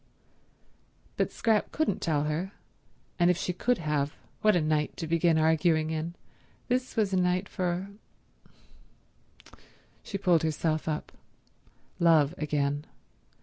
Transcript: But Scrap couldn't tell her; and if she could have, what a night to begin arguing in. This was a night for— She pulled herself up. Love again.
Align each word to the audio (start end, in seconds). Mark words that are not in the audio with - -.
But 1.15 1.31
Scrap 1.31 1.71
couldn't 1.71 2.01
tell 2.01 2.23
her; 2.23 2.53
and 3.19 3.29
if 3.29 3.37
she 3.37 3.53
could 3.53 3.77
have, 3.77 4.15
what 4.41 4.55
a 4.55 4.59
night 4.59 4.97
to 4.97 5.05
begin 5.05 5.37
arguing 5.37 5.91
in. 5.91 6.15
This 6.69 6.95
was 6.95 7.13
a 7.13 7.17
night 7.17 7.47
for— 7.47 7.87
She 10.01 10.17
pulled 10.17 10.41
herself 10.41 10.87
up. 10.87 11.11
Love 11.99 12.33
again. 12.39 12.85